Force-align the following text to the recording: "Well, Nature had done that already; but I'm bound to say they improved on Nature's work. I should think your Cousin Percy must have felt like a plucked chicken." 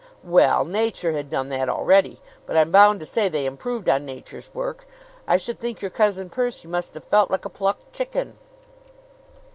"Well, 0.23 0.65
Nature 0.65 1.11
had 1.11 1.29
done 1.29 1.49
that 1.49 1.69
already; 1.69 2.19
but 2.47 2.57
I'm 2.57 2.71
bound 2.71 2.99
to 3.01 3.05
say 3.05 3.29
they 3.29 3.45
improved 3.45 3.87
on 3.87 4.03
Nature's 4.03 4.49
work. 4.51 4.87
I 5.27 5.37
should 5.37 5.59
think 5.59 5.79
your 5.83 5.91
Cousin 5.91 6.27
Percy 6.31 6.67
must 6.67 6.95
have 6.95 7.03
felt 7.03 7.29
like 7.29 7.45
a 7.45 7.49
plucked 7.49 7.93
chicken." 7.93 8.35